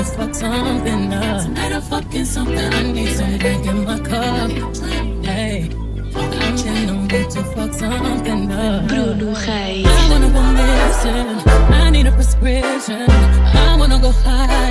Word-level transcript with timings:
just 0.00 0.40
something 0.40 1.12
up. 1.12 1.44
Tonight 1.44 1.72
I'm 1.72 1.82
fucking 1.82 2.24
something. 2.24 2.58
I 2.58 2.82
need 2.92 3.12
some 3.14 3.36
drink 3.38 3.66
in 3.66 3.84
my 3.84 3.98
cup. 3.98 4.50
Hey. 5.24 5.70
I'm 6.14 6.56
in 6.66 6.86
the 6.86 6.94
mood 6.94 7.30
to 7.30 7.42
fuck 7.52 7.72
something 7.74 8.50
up. 8.50 8.88
Bruno 8.88 9.34
Reis. 9.34 9.86
I 9.86 10.10
wanna 10.10 10.30
go 10.36 10.42
missing. 10.58 11.28
I 11.84 11.90
need 11.90 12.06
a 12.06 12.12
prescription. 12.12 13.10
I 13.10 13.76
wanna 13.78 13.98
go 13.98 14.10
high. 14.10 14.69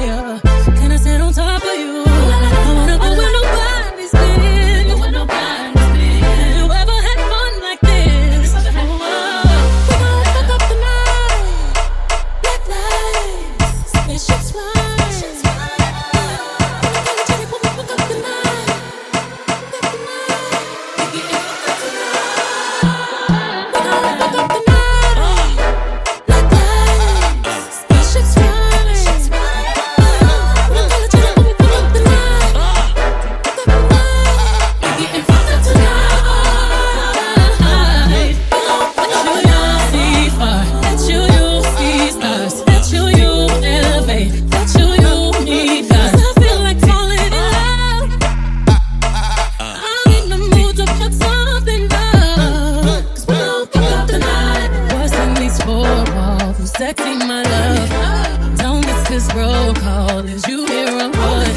Four 55.70 56.04
walls? 56.16 56.72
Sexy, 56.78 57.16
my 57.32 57.44
love. 57.54 58.58
Don't 58.58 58.82
miss 58.88 59.02
this 59.10 59.28
roll 59.36 59.74
call. 59.84 60.20
Is 60.36 60.44
you 60.48 60.66
here 60.66 60.94
or 61.04 61.10
what? 61.20 61.52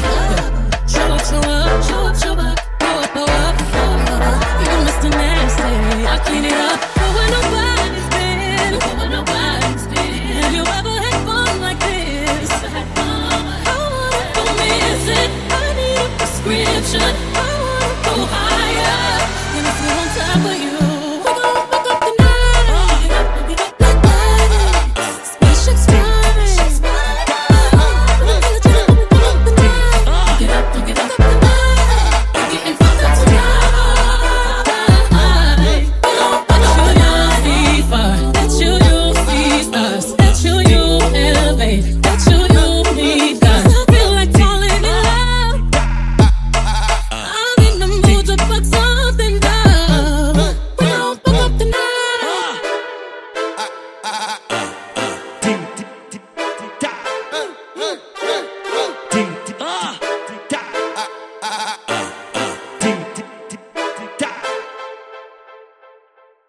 Show 0.93 1.07
up, 1.15 1.23
show 1.29 1.43
up, 1.57 1.83
show 1.89 2.03
up, 2.09 2.15
show 2.23 2.35
up. 2.47 2.57
Blow 2.81 2.97
up, 3.03 3.09
blow 3.15 3.29
up, 3.45 3.53
blow 3.73 4.21
up. 4.31 4.41
You 4.63 4.75
Mr. 4.87 5.09
Nasty. 5.21 5.73
I 6.13 6.17
clean 6.25 6.45
it 6.51 6.59
up. 6.69 6.79
Where 7.15 7.29
nobody's 7.37 8.07
been. 9.87 10.13
Have 10.39 10.53
you 10.57 10.65
ever 10.77 10.95
had 11.05 11.19
fun 11.27 11.53
like 11.65 11.79
this? 11.87 12.51
I 15.55 15.69
need 15.79 15.99
a 16.05 16.09
prescription. 16.17 17.32